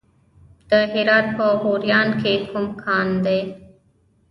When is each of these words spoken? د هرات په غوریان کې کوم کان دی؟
د 0.69 0.71
هرات 0.93 1.27
په 1.37 1.45
غوریان 1.61 2.09
کې 2.21 2.33
کوم 2.49 2.65
کان 2.83 3.07
دی؟ 3.25 3.39